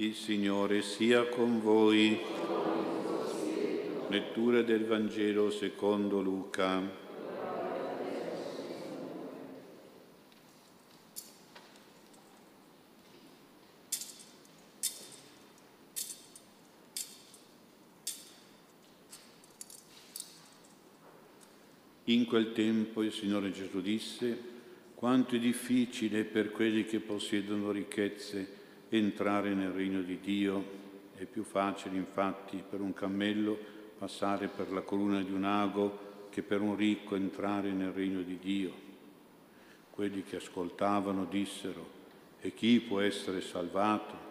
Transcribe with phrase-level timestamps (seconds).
[0.00, 2.20] Il Signore sia con voi.
[4.10, 6.88] Lettura del Vangelo secondo Luca.
[22.04, 24.40] In quel tempo il Signore Gesù disse,
[24.94, 28.58] quanto è difficile per quelli che possiedono ricchezze
[28.96, 30.76] entrare nel regno di Dio.
[31.14, 33.58] È più facile infatti per un cammello
[33.98, 38.38] passare per la corona di un ago che per un ricco entrare nel regno di
[38.38, 38.72] Dio.
[39.90, 41.96] Quelli che ascoltavano dissero,
[42.40, 44.26] e chi può essere salvato?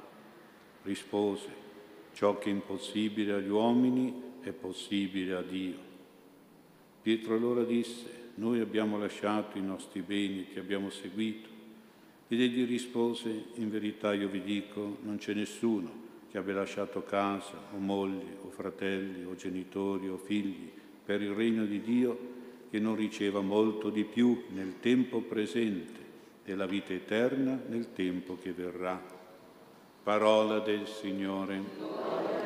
[0.83, 1.49] Rispose,
[2.13, 5.77] ciò che è impossibile agli uomini è possibile a Dio.
[7.01, 11.56] Pietro allora disse, noi abbiamo lasciato i nostri beni ti abbiamo seguito.
[12.29, 17.69] Ed egli rispose, in verità io vi dico, non c'è nessuno che abbia lasciato casa
[17.73, 20.69] o moglie o fratelli o genitori o figli
[21.05, 22.35] per il regno di Dio
[22.69, 26.05] che non riceva molto di più nel tempo presente
[26.43, 29.01] della vita eterna nel tempo che verrà.
[30.03, 32.36] Parola del Signore.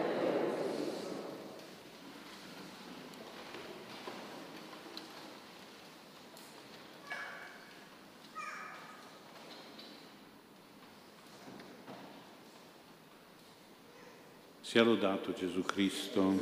[14.72, 16.34] Sia lodato Gesù Cristo.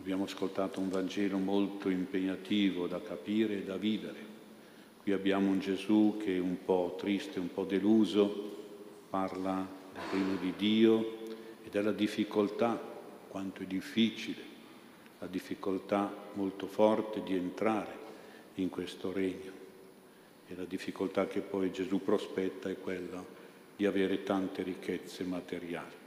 [0.00, 4.18] Abbiamo ascoltato un Vangelo molto impegnativo da capire e da vivere.
[5.00, 8.56] Qui abbiamo un Gesù che un po' triste, un po' deluso,
[9.08, 11.18] parla del regno di Dio
[11.62, 12.76] e della difficoltà,
[13.28, 14.42] quanto è difficile,
[15.20, 17.96] la difficoltà molto forte di entrare
[18.54, 19.52] in questo regno.
[20.48, 23.43] E la difficoltà che poi Gesù prospetta è quella
[23.76, 26.02] di avere tante ricchezze materiali.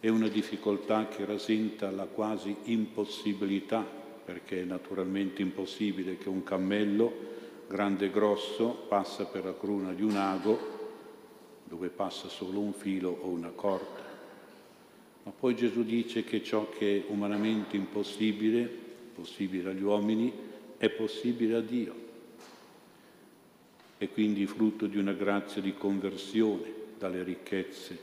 [0.00, 3.84] È una difficoltà che rasenta la quasi impossibilità,
[4.24, 7.30] perché è naturalmente impossibile che un cammello
[7.68, 10.80] grande e grosso passa per la cruna di un ago
[11.64, 14.10] dove passa solo un filo o una corda.
[15.22, 18.68] Ma poi Gesù dice che ciò che è umanamente impossibile,
[19.14, 20.32] possibile agli uomini,
[20.76, 22.01] è possibile a Dio
[24.02, 27.96] e quindi frutto di una grazia di conversione dalle ricchezze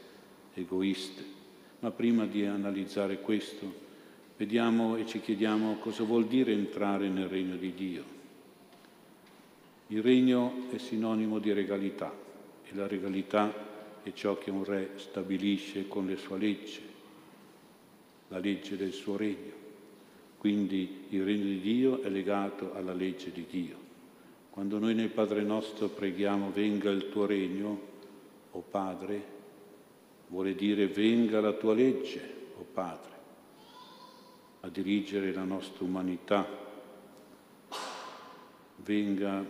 [0.54, 1.22] egoiste.
[1.80, 3.70] Ma prima di analizzare questo,
[4.38, 8.04] vediamo e ci chiediamo cosa vuol dire entrare nel regno di Dio.
[9.88, 12.14] Il regno è sinonimo di regalità
[12.64, 13.54] e la regalità
[14.02, 16.82] è ciò che un re stabilisce con le sue leggi,
[18.30, 19.52] la legge del suo regno.
[20.38, 23.89] Quindi il regno di Dio è legato alla legge di Dio.
[24.50, 27.88] Quando noi nel Padre nostro preghiamo venga il tuo regno,
[28.52, 29.24] o oh Padre,
[30.28, 32.20] vuole dire venga la tua legge,
[32.56, 33.12] o oh Padre,
[34.62, 36.48] a dirigere la nostra umanità.
[38.78, 39.46] Venga,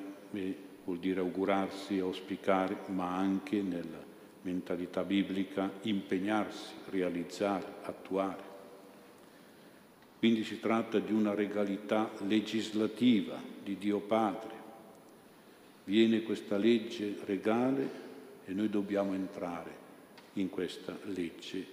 [0.84, 4.04] vuol dire augurarsi, auspicare, ma anche nella
[4.42, 8.48] mentalità biblica impegnarsi, realizzare, attuare.
[10.20, 14.59] Quindi si tratta di una regalità legislativa di Dio Padre
[15.90, 17.90] viene questa legge regale
[18.46, 19.72] e noi dobbiamo entrare
[20.34, 21.66] in questa legge,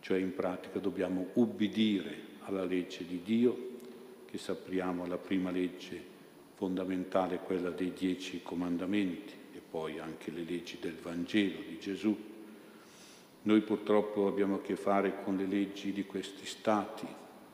[0.00, 3.70] cioè in pratica dobbiamo ubbidire alla legge di Dio,
[4.24, 6.10] che sappiamo la prima legge
[6.54, 12.16] fondamentale, quella dei dieci comandamenti e poi anche le leggi del Vangelo di Gesù.
[13.42, 17.06] Noi purtroppo abbiamo a che fare con le leggi di questi stati,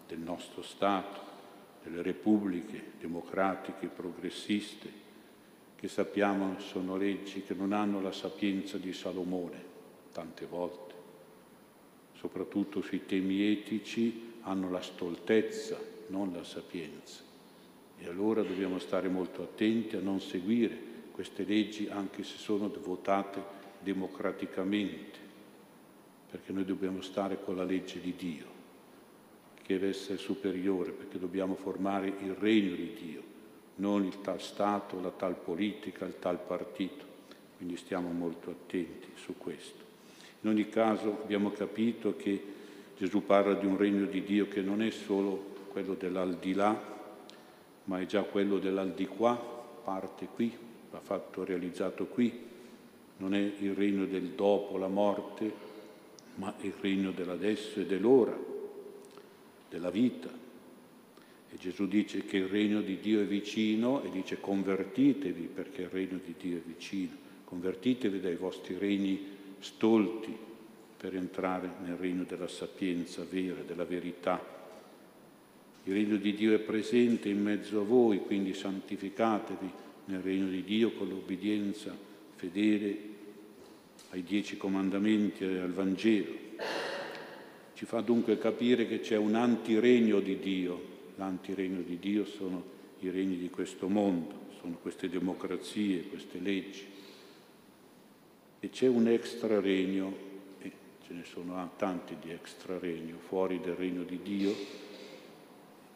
[0.06, 1.20] del nostro Stato,
[1.82, 5.07] delle repubbliche democratiche, progressiste,
[5.78, 9.62] che sappiamo sono leggi che non hanno la sapienza di Salomone,
[10.10, 10.94] tante volte,
[12.14, 15.78] soprattutto sui temi etici hanno la stoltezza,
[16.08, 17.22] non la sapienza.
[17.96, 20.76] E allora dobbiamo stare molto attenti a non seguire
[21.12, 23.40] queste leggi anche se sono votate
[23.78, 25.18] democraticamente,
[26.28, 28.46] perché noi dobbiamo stare con la legge di Dio,
[29.62, 33.36] che deve essere superiore, perché dobbiamo formare il regno di Dio
[33.78, 37.04] non il tal Stato, la tal politica, il tal partito.
[37.56, 39.84] Quindi stiamo molto attenti su questo.
[40.42, 42.40] In ogni caso abbiamo capito che
[42.96, 46.96] Gesù parla di un regno di Dio che non è solo quello dell'aldilà,
[47.84, 50.56] ma è già quello dell'aldiquà, parte qui,
[50.90, 52.46] va fatto realizzato qui.
[53.18, 55.52] Non è il regno del dopo la morte,
[56.36, 58.36] ma il regno dell'adesso e dell'ora,
[59.68, 60.30] della vita,
[61.50, 65.88] e Gesù dice che il regno di Dio è vicino e dice convertitevi perché il
[65.88, 67.26] regno di Dio è vicino.
[67.44, 69.24] convertitevi dai vostri regni
[69.58, 70.36] stolti
[70.96, 74.56] per entrare nel regno della sapienza vera, della verità.
[75.84, 79.70] Il regno di Dio è presente in mezzo a voi, quindi santificatevi
[80.06, 81.96] nel regno di Dio con l'obbedienza
[82.36, 82.98] fedele
[84.10, 86.34] ai dieci comandamenti e al Vangelo.
[87.74, 90.96] Ci fa dunque capire che c'è un antiregno di Dio.
[91.18, 92.62] L'antiregno di Dio sono
[93.00, 96.86] i regni di questo mondo, sono queste democrazie, queste leggi.
[98.60, 100.14] E c'è un extraregno,
[100.60, 100.72] e
[101.04, 104.54] ce ne sono tanti di extraregno, fuori del regno di Dio,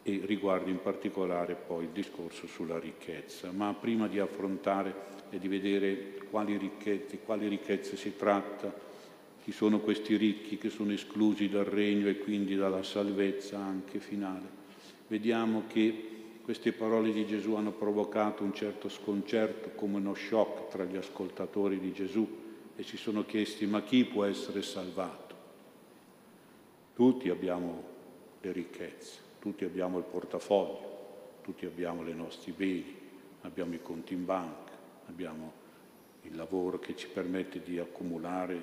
[0.03, 3.49] e riguarda in particolare poi il discorso sulla ricchezza.
[3.51, 4.93] Ma prima di affrontare
[5.29, 8.73] e di vedere quali ricchezze, quali ricchezze si tratta,
[9.41, 14.62] chi sono questi ricchi che sono esclusi dal regno e quindi dalla salvezza anche finale.
[15.13, 20.85] Vediamo che queste parole di Gesù hanno provocato un certo sconcerto, come uno shock tra
[20.85, 22.27] gli ascoltatori di Gesù
[22.75, 25.35] e si sono chiesti ma chi può essere salvato?
[26.95, 27.83] Tutti abbiamo
[28.41, 32.97] le ricchezze, tutti abbiamo il portafoglio, tutti abbiamo i nostri beni,
[33.41, 34.71] abbiamo i conti in banca,
[35.05, 35.53] abbiamo
[36.23, 38.55] il lavoro che ci permette di accumulare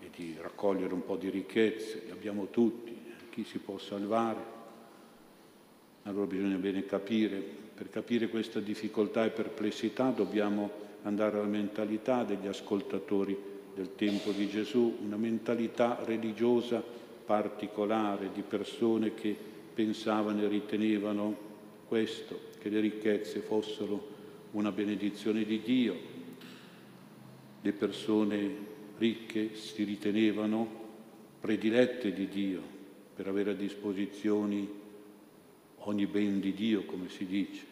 [0.00, 2.94] e di raccogliere un po' di ricchezze, li abbiamo tutti,
[3.30, 4.57] chi si può salvare?
[6.08, 7.36] Allora bisogna bene capire,
[7.74, 10.70] per capire questa difficoltà e perplessità dobbiamo
[11.02, 13.36] andare alla mentalità degli ascoltatori
[13.74, 16.82] del tempo di Gesù, una mentalità religiosa
[17.26, 19.36] particolare di persone che
[19.74, 21.36] pensavano e ritenevano
[21.86, 24.08] questo, che le ricchezze fossero
[24.52, 25.94] una benedizione di Dio.
[27.60, 28.50] Le persone
[28.96, 30.66] ricche si ritenevano
[31.38, 32.62] predilette di Dio
[33.14, 34.77] per avere a disposizione
[35.80, 37.64] ogni ben di Dio, come si dice,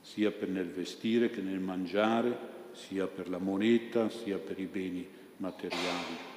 [0.00, 5.06] sia per nel vestire che nel mangiare, sia per la moneta, sia per i beni
[5.38, 6.28] materiali.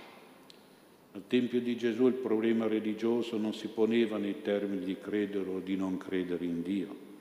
[1.14, 5.60] Al Tempio di Gesù il problema religioso non si poneva nei termini di credere o
[5.60, 7.12] di non credere in Dio.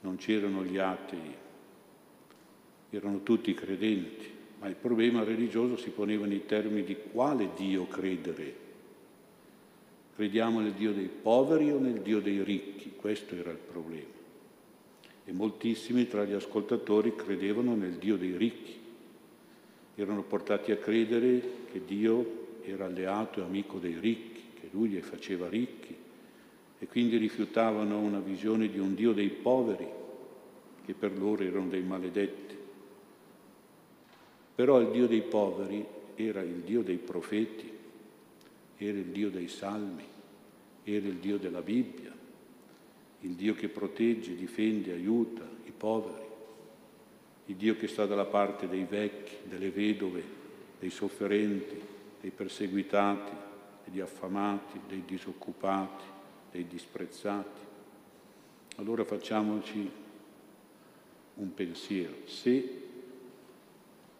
[0.00, 1.32] Non c'erano gli atei,
[2.90, 4.28] erano tutti credenti,
[4.58, 8.70] ma il problema religioso si poneva nei termini di quale Dio credere.
[10.14, 12.92] Crediamo nel Dio dei poveri o nel Dio dei ricchi?
[12.94, 14.20] Questo era il problema.
[15.24, 18.78] E moltissimi tra gli ascoltatori credevano nel Dio dei ricchi.
[19.94, 21.40] Erano portati a credere
[21.72, 25.96] che Dio era alleato e amico dei ricchi, che lui li faceva ricchi,
[26.78, 29.88] e quindi rifiutavano una visione di un Dio dei poveri,
[30.84, 32.56] che per loro erano dei maledetti.
[34.54, 35.84] Però il Dio dei poveri
[36.16, 37.71] era il Dio dei profeti,
[38.88, 40.04] era il Dio dei salmi,
[40.84, 42.12] era il Dio della Bibbia,
[43.20, 46.26] il Dio che protegge, difende, aiuta i poveri,
[47.46, 50.22] il Dio che sta dalla parte dei vecchi, delle vedove,
[50.78, 51.80] dei sofferenti,
[52.20, 53.32] dei perseguitati,
[53.84, 56.04] degli affamati, dei disoccupati,
[56.50, 57.60] dei disprezzati.
[58.76, 59.90] Allora facciamoci
[61.34, 62.14] un pensiero.
[62.24, 62.80] Se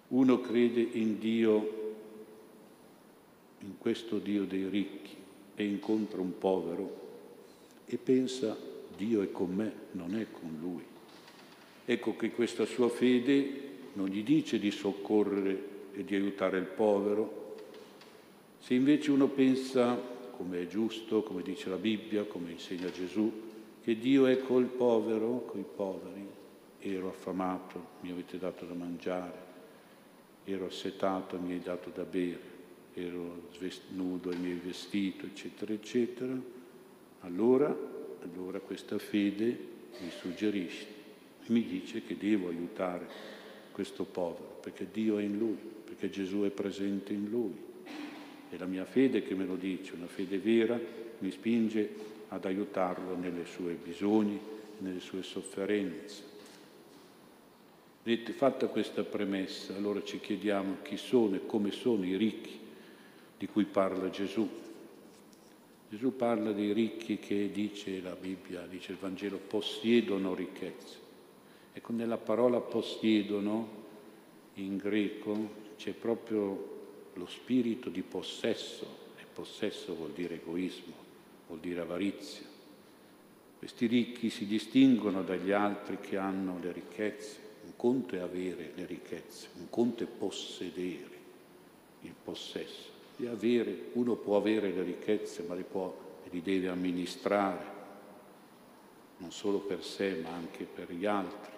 [0.09, 1.82] uno crede in Dio,
[3.63, 5.21] in questo Dio dei ricchi,
[5.55, 7.01] e incontra un povero
[7.85, 8.57] e pensa
[8.97, 10.85] Dio è con me, non è con lui.
[11.85, 17.41] Ecco che questa sua fede non gli dice di soccorrere e di aiutare il povero,
[18.59, 19.99] se invece uno pensa,
[20.37, 23.31] come è giusto, come dice la Bibbia, come insegna Gesù,
[23.83, 26.27] che Dio è col povero, coi poveri,
[26.79, 29.51] ero affamato, mi avete dato da mangiare,
[30.45, 32.52] ero assetato, mi hai dato da bere,
[32.95, 33.49] ero
[33.91, 36.37] nudo e mi vestito, eccetera, eccetera,
[37.21, 37.75] allora,
[38.23, 39.71] allora questa fede
[40.01, 40.87] mi suggerisce,
[41.47, 43.07] mi dice che devo aiutare
[43.73, 47.71] questo povero, perché Dio è in lui, perché Gesù è presente in lui.
[48.51, 50.79] È la mia fede che me lo dice, una fede vera
[51.19, 54.39] mi spinge ad aiutarlo nelle sue bisogni,
[54.79, 56.31] nelle sue sofferenze.
[58.03, 62.62] Vedete, fatta questa premessa, allora ci chiediamo chi sono e come sono i ricchi
[63.43, 64.49] di cui parla Gesù.
[65.89, 70.97] Gesù parla dei ricchi che dice la Bibbia, dice il Vangelo, possiedono ricchezze.
[71.73, 73.81] Ecco, nella parola possiedono
[74.55, 78.87] in greco c'è proprio lo spirito di possesso,
[79.19, 80.95] e possesso vuol dire egoismo,
[81.49, 82.47] vuol dire avarizia.
[83.59, 87.39] Questi ricchi si distinguono dagli altri che hanno le ricchezze.
[87.65, 91.19] Un conto è avere le ricchezze, un conto è possedere
[92.03, 93.01] il possesso.
[93.17, 97.65] Di avere, uno può avere le ricchezze, ma le può e li deve amministrare,
[99.19, 101.51] non solo per sé, ma anche per gli altri.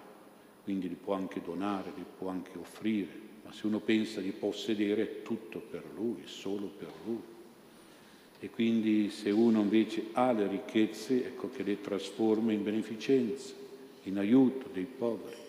[0.62, 3.12] Quindi li può anche donare, li può anche offrire,
[3.44, 7.22] ma se uno pensa di possedere è tutto per lui, solo per lui.
[8.40, 13.54] E quindi se uno invece ha le ricchezze, ecco che le trasforma in beneficenza,
[14.04, 15.43] in aiuto dei poveri.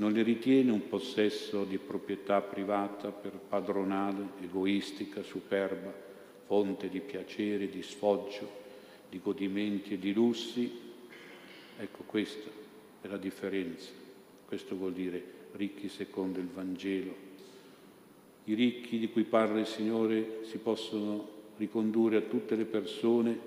[0.00, 5.92] Non le ritiene un possesso di proprietà privata per padronale, egoistica, superba,
[6.46, 8.50] fonte di piacere, di sfoggio,
[9.10, 10.72] di godimenti e di lussi.
[11.78, 12.48] Ecco questa
[13.02, 13.90] è la differenza.
[14.46, 17.14] Questo vuol dire ricchi secondo il Vangelo.
[18.44, 21.28] I ricchi di cui parla il Signore si possono
[21.58, 23.38] ricondurre a tutte le persone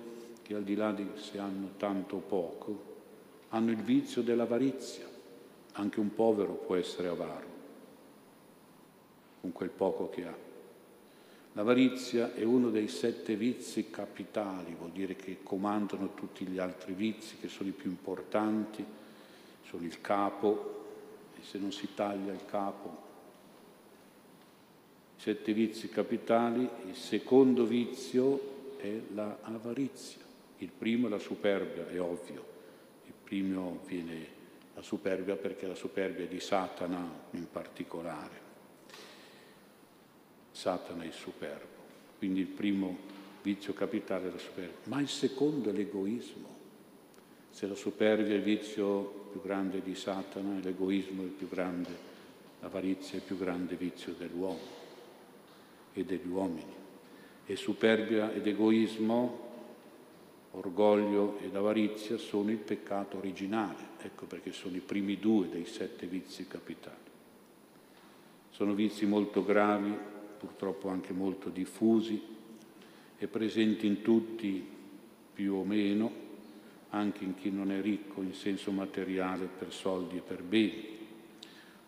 [0.44, 2.84] che al di là di se hanno tanto o poco,
[3.50, 5.13] hanno il vizio dell'avarizia.
[5.74, 7.52] Anche un povero può essere avaro
[9.42, 10.36] con quel poco che ha.
[11.54, 17.38] L'avarizia è uno dei sette vizi capitali, vuol dire che comandano tutti gli altri vizi,
[17.38, 18.84] che sono i più importanti,
[19.68, 20.82] sono il capo,
[21.42, 23.02] se non si taglia il capo.
[25.18, 30.22] I sette vizi capitali, il secondo vizio è l'avarizia,
[30.60, 32.46] il primo è la superbia, è ovvio,
[33.06, 34.42] il primo viene
[34.76, 38.42] la superbia perché la superbia è di Satana in particolare.
[40.52, 41.82] Satana è il superbo,
[42.18, 43.12] quindi il primo
[43.42, 46.52] vizio capitale è la superbia, ma il secondo è l'egoismo.
[47.50, 51.90] Se la superbia è il vizio più grande di Satana, l'egoismo è il più grande,
[52.62, 54.82] l'avarizia è il più grande vizio dell'uomo
[55.94, 56.82] e degli uomini.
[57.46, 59.53] E superbia ed egoismo,
[60.54, 66.06] orgoglio ed avarizia sono il peccato originale, ecco perché sono i primi due dei sette
[66.06, 67.12] vizi capitali.
[68.50, 69.96] Sono vizi molto gravi,
[70.38, 72.22] purtroppo anche molto diffusi
[73.18, 74.64] e presenti in tutti
[75.34, 76.22] più o meno,
[76.90, 80.92] anche in chi non è ricco in senso materiale per soldi e per beni.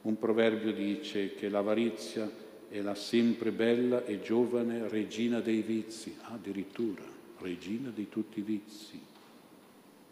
[0.02, 2.32] Un proverbio dice che l'avarizia
[2.68, 7.15] è la sempre bella e giovane regina dei vizi, addirittura
[7.46, 9.00] regina di tutti i vizi,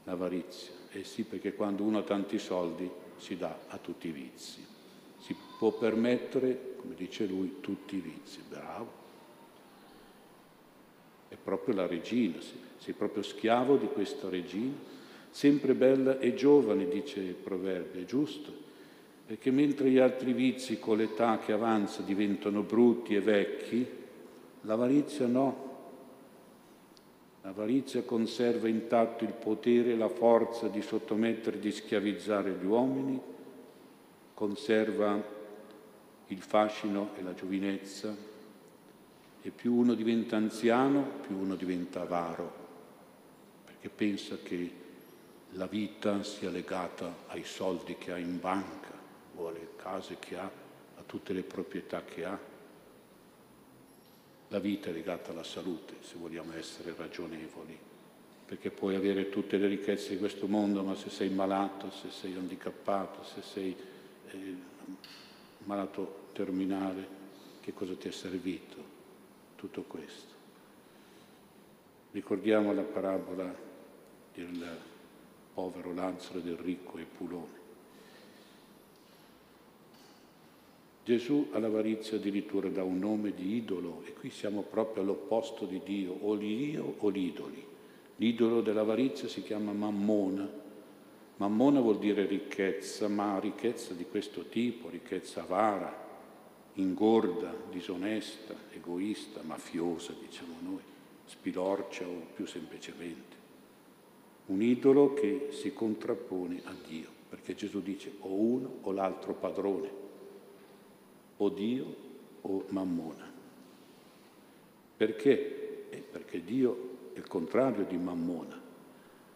[0.03, 0.71] l'avarizia.
[0.91, 4.63] Eh sì, perché quando uno ha tanti soldi si dà a tutti i vizi,
[5.19, 9.01] si può permettere, come dice lui, tutti i vizi, bravo.
[11.27, 12.37] È proprio la regina,
[12.77, 14.75] sei proprio schiavo di questa regina,
[15.31, 18.53] sempre bella e giovane, dice il proverbio, è giusto,
[19.25, 23.87] perché mentre gli altri vizi con l'età che avanza diventano brutti e vecchi,
[24.61, 25.72] l'avarizia no.
[27.43, 33.21] L'avarizia conserva intatto il potere e la forza di sottomettere e di schiavizzare gli uomini,
[34.33, 35.21] conserva
[36.27, 38.15] il fascino e la giovinezza,
[39.41, 42.61] e più uno diventa anziano, più uno diventa avaro
[43.83, 44.71] che pensa che
[45.49, 48.93] la vita sia legata ai soldi che ha in banca
[49.35, 52.39] o alle case che ha, a tutte le proprietà che ha.
[54.53, 57.75] La vita è legata alla salute, se vogliamo essere ragionevoli,
[58.45, 62.35] perché puoi avere tutte le ricchezze di questo mondo, ma se sei malato, se sei
[62.35, 63.75] handicappato, se sei
[64.29, 64.55] eh,
[65.63, 67.07] malato terminale,
[67.61, 68.75] che cosa ti è servito
[69.55, 70.33] tutto questo?
[72.11, 73.51] Ricordiamo la parabola
[74.35, 74.77] del
[75.51, 77.62] povero Lazzaro e del ricco Epulone.
[81.03, 86.15] Gesù all'avarizia addirittura dà un nome di idolo e qui siamo proprio all'opposto di Dio,
[86.21, 87.65] o l'Iddio o l'idoli.
[88.17, 90.49] L'idolo dell'avarizia si chiama mammona.
[91.37, 95.93] Mammona vuol dire ricchezza, ma ricchezza di questo tipo, ricchezza avara,
[96.75, 100.81] ingorda, disonesta, egoista, mafiosa, diciamo noi,
[101.25, 103.33] spilorcia o più semplicemente
[104.45, 110.02] un idolo che si contrappone a Dio, perché Gesù dice o uno o l'altro padrone,
[111.43, 111.95] o Dio
[112.41, 113.31] o Mammona.
[114.95, 115.89] Perché?
[115.89, 118.59] Eh, perché Dio è il contrario di Mammona.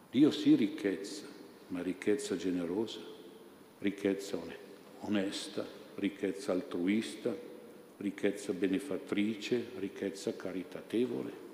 [0.09, 1.25] Dio sì ricchezza,
[1.67, 2.99] ma ricchezza generosa,
[3.79, 4.39] ricchezza
[5.01, 7.35] onesta, ricchezza altruista,
[7.97, 11.45] ricchezza benefattrice, ricchezza caritatevole.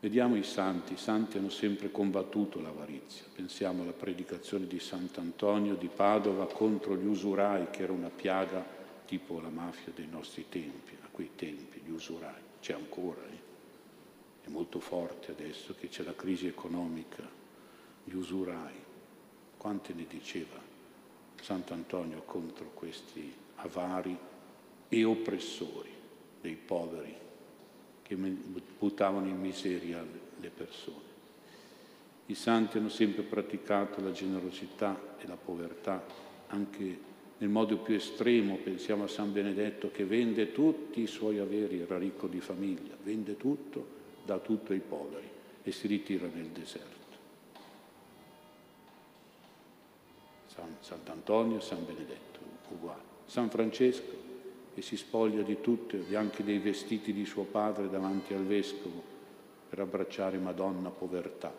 [0.00, 3.26] Vediamo i santi, i santi hanno sempre combattuto l'avarizia.
[3.34, 8.64] Pensiamo alla predicazione di Sant'Antonio di Padova contro gli usurai, che era una piaga
[9.04, 12.40] tipo la mafia dei nostri tempi, a quei tempi, gli usurai.
[12.62, 14.46] C'è ancora, eh?
[14.46, 17.22] è molto forte adesso che c'è la crisi economica,
[18.02, 18.88] gli usurai.
[19.58, 20.56] Quante ne diceva
[21.42, 24.16] Sant'Antonio contro questi avari
[24.88, 25.92] e oppressori
[26.40, 27.28] dei poveri
[28.10, 30.04] che buttavano in miseria
[30.40, 31.08] le persone.
[32.26, 36.04] I santi hanno sempre praticato la generosità e la povertà
[36.48, 41.78] anche nel modo più estremo, pensiamo a San Benedetto che vende tutti i suoi averi,
[41.78, 43.86] era ricco di famiglia, vende tutto,
[44.24, 45.28] dà tutto ai poveri
[45.62, 47.16] e si ritira nel deserto.
[50.48, 52.40] San, Sant'Antonio San Benedetto,
[52.70, 53.02] uguale.
[53.26, 54.29] San Francesco
[54.74, 59.02] che si spoglia di tutto, anche dei vestiti di suo padre davanti al vescovo
[59.68, 61.52] per abbracciare Madonna povertà.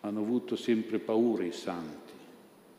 [0.00, 2.12] Hanno avuto sempre paura i santi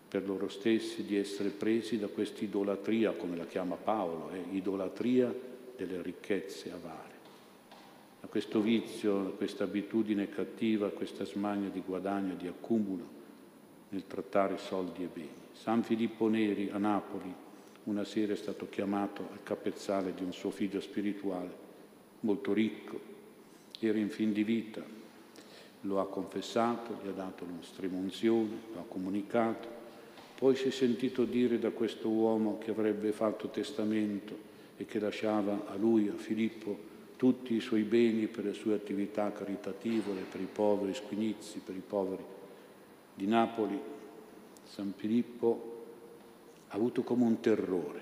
[0.08, 5.34] per loro stessi di essere presi da questa idolatria, come la chiama Paolo, eh, idolatria
[5.76, 7.12] delle ricchezze avare,
[8.22, 13.22] a questo vizio, a questa abitudine cattiva, questa smania di guadagno, di accumulo
[13.94, 15.30] nel trattare soldi e beni.
[15.54, 17.34] San Filippo Neri a Napoli
[17.84, 21.52] una sera è stato chiamato al capezzale di un suo figlio spirituale,
[22.22, 23.00] molto ricco,
[23.80, 24.82] era in fin di vita,
[25.82, 29.68] lo ha confessato, gli ha dato un'estremunzione, lo ha comunicato,
[30.38, 35.66] poi si è sentito dire da questo uomo che avrebbe fatto testamento e che lasciava
[35.68, 40.48] a lui, a Filippo, tutti i suoi beni per le sue attività caritative, per i
[40.52, 42.24] poveri squinizi, per i poveri
[43.14, 43.80] di Napoli.
[44.64, 45.72] San Filippo
[46.70, 48.02] ha avuto come un terrore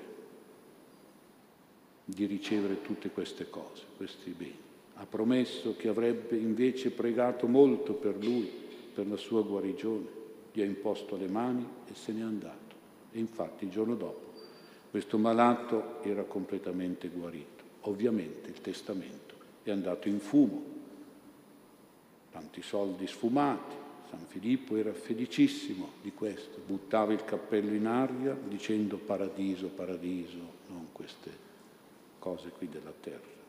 [2.05, 4.59] di ricevere tutte queste cose, questi beni.
[4.95, 8.49] Ha promesso che avrebbe invece pregato molto per lui,
[8.93, 10.19] per la sua guarigione
[10.53, 12.75] gli ha imposto le mani e se n'è andato.
[13.11, 14.31] E infatti il giorno dopo
[14.91, 17.63] questo malato era completamente guarito.
[17.81, 20.61] Ovviamente il testamento è andato in fumo,
[22.29, 23.80] tanti soldi sfumati.
[24.11, 30.37] San Filippo era felicissimo di questo, buttava il cappello in aria dicendo paradiso, paradiso,
[30.67, 31.31] non queste
[32.19, 33.39] cose qui della terra.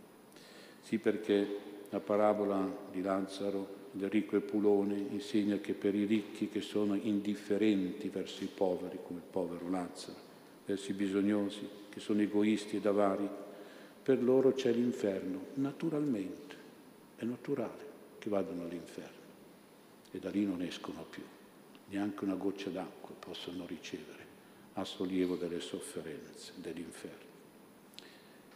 [0.81, 1.59] Sì perché
[1.91, 8.09] la parabola di Lazzaro del ricco Epulone insegna che per i ricchi che sono indifferenti
[8.09, 10.19] verso i poveri, come il povero Lazzaro,
[10.65, 13.29] verso i bisognosi, che sono egoisti ed avari,
[14.01, 16.55] per loro c'è l'inferno, naturalmente,
[17.17, 19.22] è naturale che vadano all'inferno
[20.13, 21.23] e da lì non escono più,
[21.89, 24.21] neanche una goccia d'acqua possono ricevere
[24.75, 27.31] a sollievo delle sofferenze dell'inferno.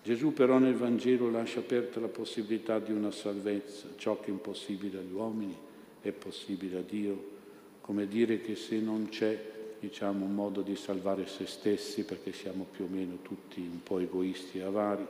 [0.02, 4.98] Gesù però nel Vangelo lascia aperta la possibilità di una salvezza, ciò che è impossibile
[4.98, 5.56] agli uomini
[6.00, 7.34] è possibile a Dio,
[7.80, 12.66] come dire che se non c'è diciamo, un modo di salvare se stessi, perché siamo
[12.70, 15.06] più o meno tutti un po' egoisti e avari,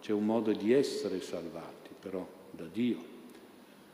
[0.00, 3.09] c'è un modo di essere salvati però da Dio.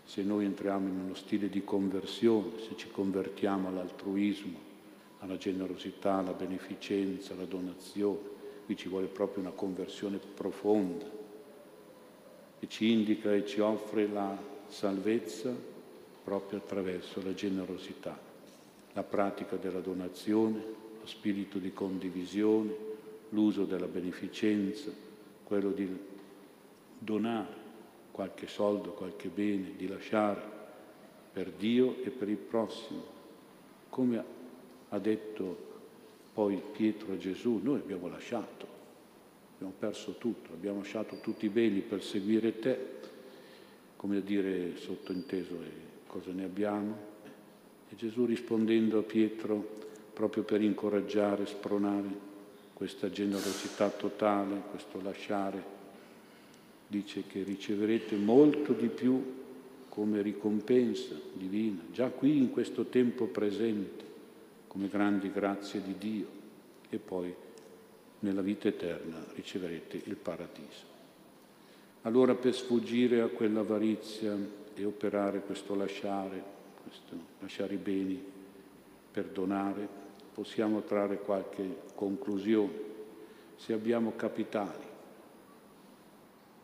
[0.07, 4.59] Se noi entriamo in uno stile di conversione, se ci convertiamo all'altruismo,
[5.19, 8.35] alla generosità, alla beneficenza, alla donazione,
[8.67, 11.09] Qui ci vuole proprio una conversione profonda.
[12.59, 15.55] Che ci indica e ci offre la salvezza
[16.25, 18.19] proprio attraverso la generosità,
[18.93, 20.59] la pratica della donazione,
[21.01, 22.75] lo spirito di condivisione,
[23.29, 24.91] l'uso della beneficenza,
[25.45, 25.89] quello di
[26.99, 27.66] donare
[28.17, 30.41] qualche soldo, qualche bene, di lasciare
[31.35, 33.03] per Dio e per il prossimo.
[33.91, 34.25] Come
[34.89, 35.75] ha detto
[36.33, 38.67] poi Pietro e Gesù, noi abbiamo lasciato,
[39.57, 42.79] abbiamo perso tutto, abbiamo lasciato tutti i beni per seguire te,
[43.97, 45.59] come a dire sottointeso
[46.07, 46.97] cosa ne abbiamo.
[47.91, 49.81] E Gesù rispondendo a Pietro,
[50.15, 52.09] proprio per incoraggiare, spronare
[52.73, 55.76] questa generosità totale, questo lasciare,
[56.87, 59.35] dice che riceverete molto di più
[59.89, 64.05] come ricompensa divina, già qui in questo tempo presente
[64.67, 66.27] come grandi grazie di Dio
[66.91, 67.35] e poi
[68.21, 70.95] nella vita eterna riceverete il paradiso.
[72.03, 74.37] Allora per sfuggire a quell'avarizia
[74.75, 76.43] e operare questo lasciare,
[76.83, 78.23] questo lasciare i beni,
[79.11, 79.89] perdonare,
[80.35, 82.85] possiamo trarre qualche conclusione.
[83.57, 84.95] Se abbiamo capitali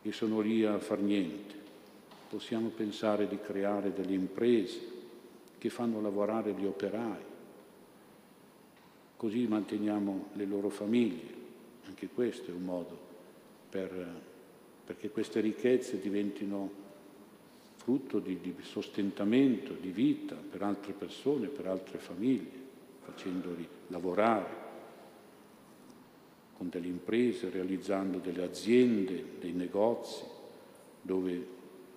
[0.03, 1.55] che sono lì a far niente,
[2.27, 4.91] possiamo pensare di creare delle imprese
[5.57, 7.21] che fanno lavorare gli operai,
[9.15, 11.41] così manteniamo le loro famiglie.
[11.85, 12.99] Anche questo è un modo
[13.69, 14.21] per,
[14.85, 16.69] perché queste ricchezze diventino
[17.77, 22.61] frutto di, di, sostentamento, di vita per altre persone, per altre famiglie,
[23.05, 24.62] facendoli lavorare
[26.63, 30.23] con delle imprese, realizzando delle aziende, dei negozi,
[31.01, 31.45] dove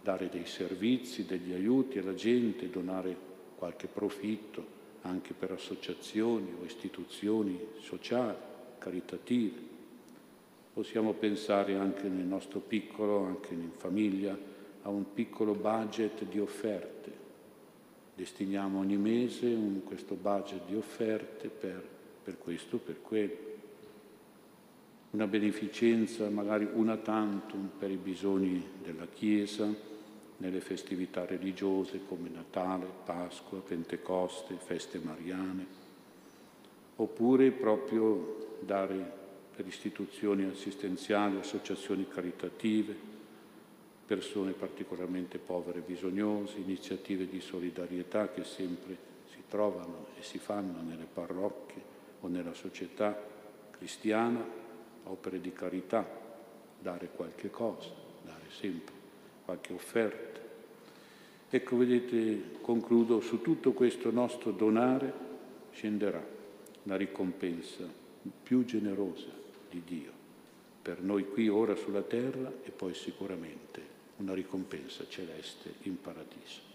[0.03, 3.17] dare dei servizi, degli aiuti alla gente, donare
[3.57, 8.37] qualche profitto anche per associazioni o istituzioni sociali,
[8.79, 9.75] caritative.
[10.73, 14.37] Possiamo pensare anche nel nostro piccolo, anche in famiglia,
[14.83, 17.25] a un piccolo budget di offerte
[18.17, 21.87] destiniamo ogni mese un, questo budget di offerte per,
[22.25, 23.56] per questo, per quello.
[25.17, 29.67] Una beneficenza, magari una tantum, per i bisogni della Chiesa,
[30.37, 35.67] nelle festività religiose come Natale, Pasqua, Pentecoste, feste mariane,
[36.97, 39.11] oppure proprio dare
[39.57, 42.95] per istituzioni assistenziali, associazioni caritative,
[44.05, 48.99] persone particolarmente povere e bisognose, iniziative di solidarietà che sempre
[49.31, 51.83] si trovano e si fanno nelle parrocchie
[52.21, 53.19] o nella società
[53.71, 54.65] cristiana,
[55.09, 56.07] opere di carità,
[56.79, 57.91] dare qualche cosa,
[58.25, 58.95] dare sempre
[59.45, 60.41] qualche offerta.
[61.49, 65.13] Ecco, vedete, concludo, su tutto questo nostro donare
[65.73, 66.25] scenderà
[66.85, 67.85] la ricompensa
[68.43, 69.31] più generosa
[69.71, 70.17] di Dio
[70.87, 73.83] per noi qui ora sulla terra e poi sicuramente
[74.19, 76.66] una ricompensa celeste in paradiso.